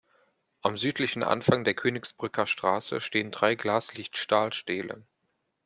Am 0.63 0.79
südlichen 0.79 1.21
Anfang 1.21 1.63
der 1.63 1.75
Königsbrücker 1.75 2.47
Straße 2.47 3.01
stehen 3.01 3.29
drei 3.29 3.53
Glas-Licht-Stahl-Stelen. 3.53 5.05